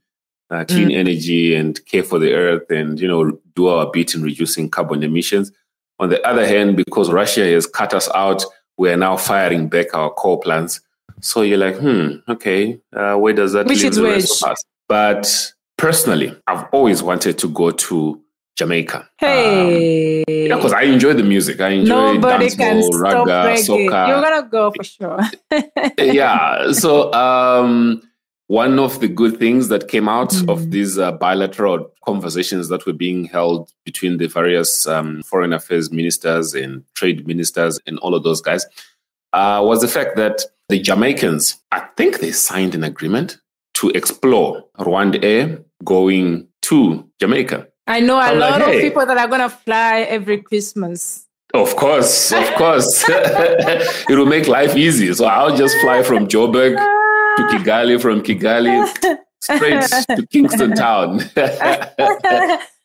uh, 0.51 0.65
clean 0.65 0.91
energy, 0.91 1.55
and 1.55 1.73
care 1.91 2.03
for 2.11 2.19
the 2.19 2.33
earth, 2.35 2.71
and 2.71 3.01
you 3.01 3.09
know 3.09 3.23
do 3.57 3.69
our 3.69 3.87
bit 3.91 4.15
in 4.15 4.23
reducing 4.23 4.69
carbon 4.69 5.03
emissions. 5.03 5.51
On 5.99 6.11
the 6.11 6.21
other 6.31 6.47
hand, 6.47 6.77
because 6.77 7.11
Russia 7.11 7.45
has 7.55 7.67
cut 7.67 7.93
us 7.95 8.09
out, 8.15 8.45
we 8.77 8.91
are 8.93 8.97
now 8.99 9.17
firing 9.17 9.69
back 9.69 9.89
our 9.95 10.11
coal 10.11 10.37
plants. 10.37 10.81
So 11.21 11.43
you're 11.43 11.59
like, 11.67 11.77
hmm, 11.79 12.09
okay, 12.29 12.79
uh, 12.95 13.17
where 13.17 13.33
does 13.35 13.53
that 13.55 13.67
Which 13.67 13.83
leave 13.83 13.91
is 13.93 13.97
the 13.97 14.03
which? 14.03 14.25
of 14.43 14.51
us? 14.53 14.65
But 14.89 15.53
personally, 15.77 16.37
I've 16.47 16.67
always 16.71 17.03
wanted 17.03 17.39
to 17.39 17.49
go 17.49 17.71
to 17.73 18.21
Jamaica. 18.59 18.99
Um, 18.99 19.07
Hey. 19.19 20.25
yeah, 20.29 20.57
because 20.57 20.73
I 20.73 20.83
enjoy 20.83 21.15
the 21.15 21.23
music. 21.23 21.61
I 21.61 21.71
enjoy 21.81 22.15
Nobody 22.15 22.47
dancehall, 22.49 22.91
ragga, 23.05 23.39
reggae. 23.55 23.67
soca. 23.69 24.09
You're 24.09 24.21
gonna 24.27 24.49
go 24.51 24.73
for 24.77 24.85
sure. 24.85 25.21
yeah. 25.99 26.73
So 26.73 27.13
um, 27.13 28.03
one 28.49 28.79
of 28.79 29.01
the 29.01 29.09
good 29.09 29.39
things 29.39 29.69
that 29.69 29.89
came 29.89 30.09
out 30.09 30.31
Mm. 30.31 30.51
of 30.53 30.71
these 30.71 30.99
uh, 30.99 31.13
bilateral 31.13 31.91
conversations 32.05 32.69
that 32.69 32.85
were 32.87 32.93
being 33.07 33.27
held 33.27 33.71
between 33.85 34.19
the 34.19 34.27
various 34.27 34.87
um, 34.87 35.23
foreign 35.23 35.53
affairs 35.53 35.91
ministers 35.93 36.55
and 36.55 36.83
trade 36.95 37.27
ministers 37.27 37.79
and 37.87 37.99
all 38.01 38.15
of 38.15 38.23
those 38.25 38.41
guys 38.41 38.67
uh, 39.33 39.61
was 39.65 39.81
the 39.83 39.89
fact 39.89 40.17
that 40.17 40.43
the 40.69 40.79
Jamaicans, 40.81 41.57
I 41.71 41.81
think 41.97 42.19
they 42.21 42.33
signed 42.33 42.75
an 42.75 42.83
agreement 42.85 43.39
to 43.75 43.91
explore 43.91 44.65
RwandAir 44.79 45.63
going 45.85 46.49
to 46.63 47.09
Jamaica. 47.21 47.68
I 47.89 48.01
know 48.01 48.17
a 48.17 48.21
I'm 48.21 48.39
like, 48.39 48.51
lot 48.51 48.61
hey. 48.63 48.77
of 48.77 48.83
people 48.83 49.05
that 49.07 49.19
are 49.19 49.27
gonna 49.29 49.49
fly 49.49 50.01
every 50.03 50.39
Christmas. 50.43 51.27
Of 51.55 51.75
course, 51.77 52.31
of 52.33 52.45
course. 52.57 53.05
it 53.09 54.17
will 54.17 54.27
make 54.27 54.47
life 54.47 54.77
easy. 54.77 55.13
So 55.15 55.25
I'll 55.27 55.57
just 55.57 55.77
fly 55.81 56.03
from 56.03 56.29
Joburg 56.29 56.77
to 56.77 57.43
Kigali, 57.45 58.01
from 58.01 58.23
Kigali 58.23 58.87
straight 59.41 59.83
to 60.17 60.27
Kingston 60.31 60.75
town. 60.75 61.19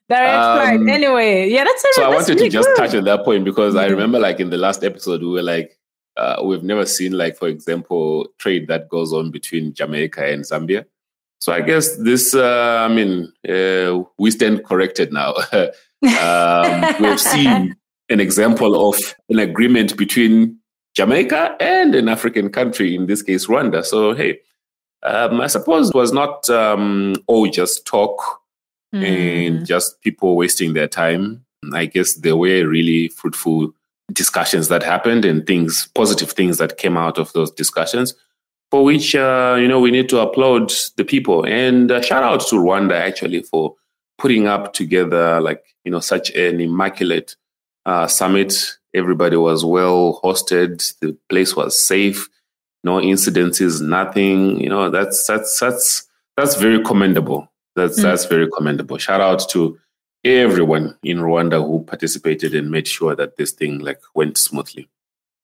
Direct 0.10 0.36
Um, 0.36 0.58
flight. 0.58 0.90
Anyway, 0.96 1.50
yeah, 1.50 1.64
that's 1.64 1.84
so 1.96 2.04
I 2.04 2.10
wanted 2.10 2.36
really 2.36 2.50
to 2.50 2.54
just 2.54 2.68
good. 2.70 2.78
touch 2.78 2.96
on 2.96 3.04
that 3.06 3.24
point 3.26 3.44
because 3.46 3.76
I 3.76 3.88
Mhm. 3.88 3.92
remember, 3.92 4.20
like 4.20 4.40
in 4.40 4.50
the 4.50 4.58
last 4.58 4.84
episode, 4.84 5.22
we 5.22 5.28
were 5.30 5.42
like, 5.44 5.78
uh, 6.18 6.42
we've 6.46 6.64
never 6.64 6.86
seen, 6.86 7.14
like 7.14 7.36
for 7.38 7.48
example, 7.48 8.28
trade 8.38 8.68
that 8.68 8.90
goes 8.90 9.14
on 9.14 9.32
between 9.32 9.74
Jamaica 9.74 10.26
and 10.26 10.44
Zambia. 10.44 10.86
So 11.44 11.52
I 11.52 11.60
guess 11.60 11.98
this, 11.98 12.34
uh, 12.34 12.88
I 12.90 12.94
mean, 12.94 13.30
uh, 13.50 14.02
we 14.18 14.32
stand 14.32 14.64
corrected 14.64 15.12
now. 15.12 15.34
um, 15.52 16.96
we've 17.02 17.20
seen 17.20 17.76
an 18.08 18.22
example 18.22 18.90
of 18.90 18.96
an 19.28 19.40
agreement 19.40 19.98
between 19.98 20.58
Jamaica 20.96 21.58
and 21.60 21.96
an 21.96 22.08
African 22.08 22.50
country, 22.50 22.96
in 22.96 23.08
this 23.08 23.22
case, 23.22 23.48
Rwanda. 23.48 23.84
So, 23.84 24.14
hey, 24.14 24.40
um, 25.04 25.42
I 25.42 25.48
suppose 25.48 25.90
it 25.90 25.96
was 25.96 26.14
not 26.14 26.50
um, 26.50 27.16
all 27.28 27.50
just 27.50 27.86
talk 27.86 28.40
Mm. 28.94 29.04
and 29.48 29.66
just 29.66 30.00
people 30.02 30.36
wasting 30.36 30.74
their 30.74 30.88
time. 30.88 31.44
I 31.74 31.88
guess 31.88 32.14
there 32.14 32.38
were 32.38 32.68
really 32.68 33.08
fruitful 33.08 33.74
discussions 34.12 34.68
that 34.68 34.84
happened 34.84 35.26
and 35.26 35.48
things, 35.48 35.90
positive 35.96 36.32
things 36.32 36.60
that 36.60 36.78
came 36.78 36.96
out 36.96 37.18
of 37.18 37.34
those 37.34 37.50
discussions, 37.50 38.14
for 38.74 38.84
which, 38.84 39.14
uh, 39.14 39.56
you 39.60 39.68
know, 39.68 39.80
we 39.80 39.92
need 39.92 40.10
to 40.10 40.18
applaud 40.18 40.74
the 40.98 41.06
people. 41.06 41.46
And 41.46 41.92
uh, 41.92 42.02
shout 42.02 42.24
out 42.24 42.40
to 42.48 42.56
Rwanda 42.56 42.94
actually 42.94 43.44
for 43.44 43.76
putting 44.18 44.48
up 44.48 44.74
together, 44.74 45.40
like, 45.40 45.64
you 45.86 45.92
know, 45.92 46.00
such 46.00 46.32
an 46.32 46.60
immaculate 46.60 47.36
uh, 47.86 48.08
summit. 48.08 48.80
Everybody 48.96 49.38
was 49.38 49.64
well 49.64 50.20
hosted. 50.24 50.92
The 51.02 51.16
place 51.30 51.56
was 51.56 51.80
safe. 51.80 52.28
No 52.84 52.98
incidences, 52.98 53.80
nothing. 53.80 54.60
You 54.60 54.70
know, 54.70 54.90
that's, 54.90 55.28
that's, 55.28 55.60
that's, 55.60 56.08
that's 56.36 56.56
very 56.56 56.84
commendable. 56.84 57.48
That's 57.76 58.00
Mm. 58.00 58.04
that's 58.04 58.26
very 58.26 58.50
commendable. 58.50 58.98
Shout 58.98 59.22
out 59.22 59.48
to 59.50 59.78
everyone 60.24 60.98
in 61.04 61.20
Rwanda 61.20 61.64
who 61.64 61.84
participated 61.84 62.56
and 62.56 62.72
made 62.72 62.88
sure 62.88 63.16
that 63.16 63.38
this 63.38 63.52
thing 63.52 63.78
like 63.80 64.02
went 64.16 64.40
smoothly. 64.40 64.90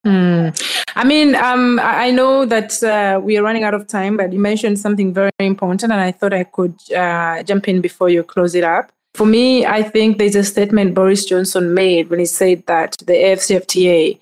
Mm. 0.05 0.85
I 0.95 1.03
mean, 1.03 1.35
um, 1.35 1.79
I 1.81 2.11
know 2.11 2.45
that 2.45 2.81
uh, 2.83 3.19
we 3.21 3.37
are 3.37 3.43
running 3.43 3.63
out 3.63 3.73
of 3.73 3.87
time, 3.87 4.17
but 4.17 4.31
you 4.31 4.39
mentioned 4.39 4.79
something 4.79 5.13
very 5.13 5.31
important, 5.39 5.91
and 5.91 6.01
I 6.01 6.11
thought 6.11 6.33
I 6.33 6.45
could 6.45 6.75
uh, 6.93 7.43
jump 7.43 7.67
in 7.67 7.81
before 7.81 8.09
you 8.09 8.23
close 8.23 8.55
it 8.55 8.63
up. 8.63 8.91
For 9.15 9.25
me, 9.25 9.65
I 9.65 9.83
think 9.83 10.17
there's 10.17 10.35
a 10.35 10.43
statement 10.43 10.95
Boris 10.95 11.25
Johnson 11.25 11.73
made 11.73 12.09
when 12.09 12.19
he 12.19 12.25
said 12.25 12.65
that 12.67 12.97
the 13.05 13.13
AFCFTA 13.13 14.19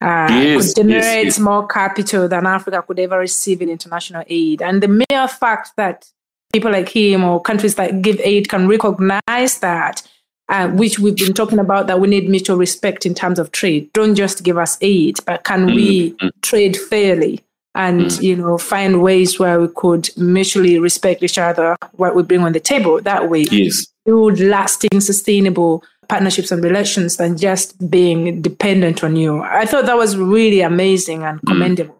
uh, 0.00 0.28
Yes, 0.30 0.74
could 0.74 0.88
yes, 0.88 1.24
yes. 1.24 1.38
more 1.38 1.66
capital 1.66 2.28
than 2.28 2.46
Africa 2.46 2.82
could 2.86 3.00
ever 3.00 3.18
receive 3.18 3.60
in 3.60 3.68
international 3.68 4.22
aid. 4.28 4.62
And 4.62 4.82
the 4.82 4.88
mere 4.88 5.28
fact 5.28 5.72
that 5.76 6.06
people 6.52 6.70
like 6.70 6.88
him 6.88 7.24
or 7.24 7.42
countries 7.42 7.74
that 7.74 8.00
give 8.00 8.20
aid 8.20 8.48
can 8.48 8.68
recognize 8.68 9.58
that, 9.58 10.02
uh, 10.48 10.68
which 10.68 10.98
we've 10.98 11.16
been 11.16 11.34
talking 11.34 11.58
about, 11.58 11.86
that 11.86 12.00
we 12.00 12.08
need 12.08 12.28
mutual 12.28 12.56
respect 12.56 13.04
in 13.06 13.14
terms 13.14 13.38
of 13.38 13.52
trade. 13.52 13.90
Don't 13.92 14.14
just 14.14 14.42
give 14.44 14.56
us 14.58 14.78
aid, 14.80 15.16
but 15.26 15.44
can 15.44 15.66
we 15.74 16.12
Mm, 16.20 16.30
trade 16.42 16.76
fairly 16.76 17.40
and 17.74 18.02
Mm. 18.06 18.22
you 18.22 18.36
know 18.36 18.58
find 18.58 19.02
ways 19.02 19.38
where 19.38 19.60
we 19.60 19.68
could 19.76 20.08
mutually 20.16 20.78
respect 20.78 21.22
each 21.22 21.38
other, 21.38 21.76
what 21.96 22.14
we 22.16 22.22
bring 22.22 22.40
on 22.42 22.52
the 22.52 22.60
table. 22.60 23.00
That 23.00 23.28
way, 23.28 23.42
Yes. 23.50 23.86
build 24.06 24.40
lasting, 24.40 25.00
sustainable 25.00 25.82
partnerships 26.08 26.50
and 26.50 26.64
relations 26.64 27.18
than 27.18 27.36
just 27.36 27.90
being 27.90 28.40
dependent 28.40 29.04
on 29.04 29.14
you. 29.16 29.42
I 29.42 29.66
thought 29.66 29.84
that 29.86 29.98
was 29.98 30.16
really 30.16 30.62
amazing 30.62 31.22
and 31.24 31.38
commendable. 31.46 31.96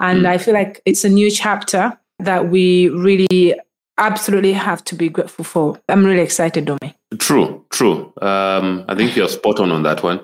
And 0.00 0.22
Mm. 0.22 0.26
I 0.26 0.38
feel 0.38 0.54
like 0.54 0.82
it's 0.84 1.04
a 1.04 1.08
new 1.08 1.30
chapter 1.30 1.96
that 2.18 2.50
we 2.50 2.88
really 2.88 3.54
absolutely 3.98 4.52
have 4.52 4.84
to 4.84 4.94
be 4.94 5.08
grateful 5.08 5.44
for. 5.44 5.80
I'm 5.88 6.04
really 6.04 6.22
excited, 6.22 6.66
Dumi. 6.66 6.94
True, 7.18 7.64
true. 7.70 8.12
Um, 8.20 8.84
I 8.88 8.94
think 8.94 9.16
you're 9.16 9.28
spot 9.28 9.60
on 9.60 9.70
on 9.70 9.82
that 9.82 10.02
one. 10.02 10.20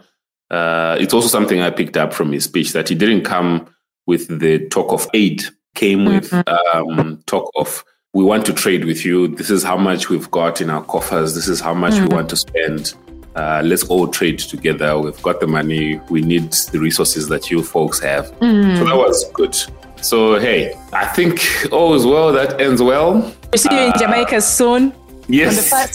Uh, 0.51 0.97
it's 0.99 1.13
also 1.13 1.29
something 1.29 1.61
I 1.61 1.71
picked 1.71 1.97
up 1.97 2.13
from 2.13 2.33
his 2.33 2.45
speech 2.45 2.73
that 2.73 2.89
he 2.89 2.95
didn't 2.95 3.25
come 3.25 3.69
with 4.07 4.41
the 4.41 4.67
talk 4.69 4.93
of 4.93 5.07
aid, 5.13 5.45
came 5.75 6.07
with 6.07 6.33
um, 6.49 7.23
talk 7.27 7.51
of 7.57 7.85
we 8.15 8.25
want 8.25 8.47
to 8.47 8.55
trade 8.55 8.87
with 8.87 9.05
you. 9.05 9.29
This 9.29 9.51
is 9.51 9.63
how 9.63 9.77
much 9.77 10.09
we've 10.09 10.31
got 10.31 10.63
in 10.63 10.71
our 10.71 10.83
coffers. 10.83 11.35
This 11.35 11.47
is 11.47 11.61
how 11.61 11.75
much 11.75 12.01
we 12.01 12.07
want 12.07 12.31
to 12.31 12.37
spend. 12.37 12.95
Uh, 13.37 13.63
let's 13.65 13.85
all 13.85 14.09
trade 14.09 14.39
together. 14.39 14.99
We've 14.99 15.21
got 15.23 15.41
the 15.41 15.47
money. 15.47 16.01
We 16.09 16.23
need 16.23 16.53
the 16.73 16.81
resources 16.81 17.29
that 17.29 17.51
you 17.51 17.63
folks 17.63 18.01
have. 18.01 18.27
So 18.29 18.85
that 18.85 18.97
was 18.97 19.31
good. 19.35 19.55
So 20.01 20.39
hey, 20.39 20.75
I 20.93 21.07
think 21.07 21.41
all 21.71 21.95
is 21.95 22.07
well. 22.07 22.33
That 22.33 22.61
ends 22.61 22.81
well. 22.81 23.33
We'll 23.53 23.59
see 23.59 23.75
you 23.75 23.81
in 23.81 23.93
Jamaica 23.99 24.41
soon. 24.41 24.93
Yes. 25.29 25.71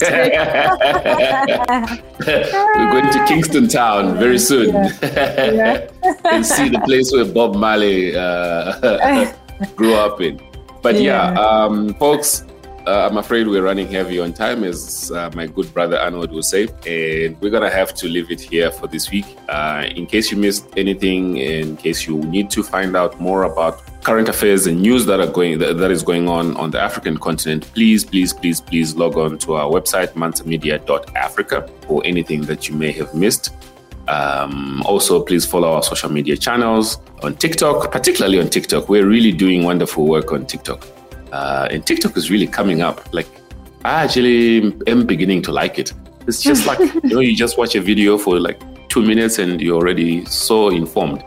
We're 2.26 2.90
going 2.90 3.10
to 3.12 3.24
Kingston 3.28 3.68
Town 3.68 4.16
very 4.16 4.38
soon 4.38 4.74
and 4.76 6.46
see 6.46 6.68
the 6.68 6.80
place 6.84 7.12
where 7.12 7.24
Bob 7.24 7.56
Marley 7.56 8.14
uh, 8.16 9.32
grew 9.76 9.94
up 9.94 10.20
in. 10.20 10.40
But 10.82 11.00
yeah, 11.00 11.32
Yeah. 11.32 11.40
um, 11.40 11.94
folks, 11.94 12.44
uh, 12.86 13.08
I'm 13.10 13.16
afraid 13.16 13.48
we're 13.48 13.62
running 13.64 13.88
heavy 13.88 14.20
on 14.20 14.32
time, 14.34 14.62
as 14.62 15.10
uh, 15.10 15.30
my 15.34 15.46
good 15.46 15.72
brother 15.72 15.98
Arnold 15.98 16.30
will 16.30 16.42
say. 16.42 16.64
And 16.86 17.40
we're 17.40 17.50
going 17.50 17.62
to 17.62 17.70
have 17.70 17.94
to 17.94 18.08
leave 18.08 18.30
it 18.30 18.40
here 18.40 18.70
for 18.70 18.86
this 18.86 19.10
week. 19.10 19.24
Uh, 19.48 19.84
in 19.96 20.06
case 20.06 20.30
you 20.30 20.36
missed 20.36 20.66
anything, 20.76 21.38
in 21.38 21.76
case 21.78 22.06
you 22.06 22.18
need 22.18 22.50
to 22.50 22.62
find 22.62 22.94
out 22.96 23.18
more 23.20 23.44
about 23.44 23.80
current 24.04 24.28
affairs 24.28 24.66
and 24.66 24.80
news 24.82 25.06
that 25.06 25.18
are 25.18 25.26
going 25.26 25.58
that, 25.58 25.78
that 25.78 25.90
is 25.90 26.02
going 26.02 26.28
on 26.28 26.56
on 26.56 26.70
the 26.70 26.80
African 26.80 27.16
continent, 27.16 27.68
please, 27.74 28.04
please, 28.04 28.32
please, 28.32 28.60
please 28.60 28.94
log 28.94 29.16
on 29.16 29.38
to 29.38 29.54
our 29.54 29.70
website, 29.70 30.12
mansamedia.africa, 30.12 31.68
for 31.86 32.02
anything 32.04 32.42
that 32.42 32.68
you 32.68 32.76
may 32.76 32.92
have 32.92 33.14
missed. 33.14 33.50
Um, 34.06 34.82
also, 34.84 35.22
please 35.22 35.46
follow 35.46 35.72
our 35.72 35.82
social 35.82 36.10
media 36.10 36.36
channels 36.36 36.98
on 37.22 37.34
TikTok, 37.34 37.90
particularly 37.90 38.38
on 38.38 38.50
TikTok. 38.50 38.90
We're 38.90 39.06
really 39.06 39.32
doing 39.32 39.64
wonderful 39.64 40.06
work 40.06 40.32
on 40.32 40.44
TikTok. 40.46 40.86
Uh, 41.32 41.68
and 41.70 41.84
TikTok 41.84 42.16
is 42.16 42.30
really 42.30 42.46
coming 42.46 42.82
up. 42.82 43.12
Like, 43.14 43.28
I 43.84 44.04
actually 44.04 44.74
am 44.86 45.06
beginning 45.06 45.40
to 45.42 45.52
like 45.52 45.78
it. 45.78 45.92
It's 46.26 46.42
just 46.42 46.66
like, 46.66 46.78
you 47.04 47.14
know, 47.14 47.20
you 47.20 47.34
just 47.34 47.56
watch 47.56 47.74
a 47.74 47.80
video 47.80 48.18
for 48.18 48.38
like 48.38 48.60
two 48.88 49.02
minutes 49.02 49.38
and 49.38 49.60
you're 49.60 49.76
already 49.76 50.26
so 50.26 50.68
informed. 50.68 51.24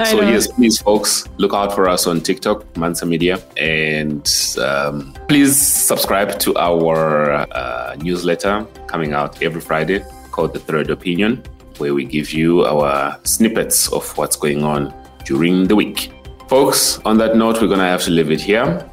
I 0.00 0.04
so, 0.04 0.20
know. 0.20 0.30
yes, 0.30 0.46
please, 0.46 0.80
folks, 0.80 1.28
look 1.36 1.52
out 1.52 1.74
for 1.74 1.86
us 1.86 2.06
on 2.06 2.22
TikTok, 2.22 2.64
Mansa 2.74 3.04
Media. 3.04 3.38
And 3.58 4.26
um, 4.58 5.12
please 5.28 5.54
subscribe 5.54 6.38
to 6.38 6.56
our 6.56 7.32
uh, 7.54 7.96
newsletter 7.96 8.66
coming 8.86 9.12
out 9.12 9.42
every 9.42 9.60
Friday 9.60 10.02
called 10.30 10.54
The 10.54 10.58
Third 10.58 10.88
Opinion, 10.88 11.44
where 11.76 11.92
we 11.92 12.06
give 12.06 12.32
you 12.32 12.64
our 12.64 13.20
snippets 13.24 13.92
of 13.92 14.16
what's 14.16 14.36
going 14.36 14.64
on 14.64 14.94
during 15.26 15.68
the 15.68 15.76
week. 15.76 16.10
Folks, 16.48 16.98
on 17.04 17.18
that 17.18 17.36
note, 17.36 17.60
we're 17.60 17.68
going 17.68 17.78
to 17.80 17.84
have 17.84 18.02
to 18.04 18.10
leave 18.10 18.30
it 18.30 18.40
here. 18.40 18.90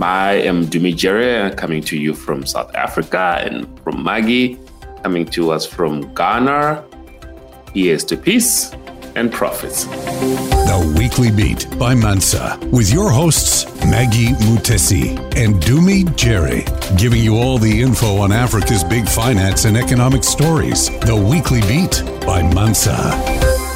I 0.00 0.32
am 0.32 0.64
Dumi 0.64 0.96
Jere, 0.96 1.54
coming 1.56 1.82
to 1.82 1.98
you 1.98 2.14
from 2.14 2.46
South 2.46 2.74
Africa, 2.74 3.42
and 3.44 3.78
from 3.80 4.02
Maggie, 4.02 4.58
coming 5.02 5.26
to 5.26 5.50
us 5.50 5.66
from 5.66 6.14
Ghana. 6.14 6.82
Here's 7.74 8.02
to 8.04 8.16
peace 8.16 8.74
and 9.18 9.32
profits. 9.32 9.84
The 9.84 10.94
Weekly 10.96 11.30
Beat 11.30 11.66
by 11.78 11.94
Mansa, 11.94 12.58
with 12.70 12.90
your 12.92 13.10
hosts, 13.10 13.66
Maggie 13.84 14.32
Mutesi 14.46 15.18
and 15.36 15.56
Dumi 15.56 16.14
Jere, 16.16 16.64
giving 16.96 17.20
you 17.20 17.36
all 17.36 17.58
the 17.58 17.82
info 17.82 18.18
on 18.18 18.30
Africa's 18.30 18.84
big 18.84 19.08
finance 19.08 19.64
and 19.64 19.76
economic 19.76 20.22
stories. 20.22 20.88
The 21.00 21.16
Weekly 21.16 21.60
Beat 21.62 22.02
by 22.24 22.42
Mansa. 22.42 23.67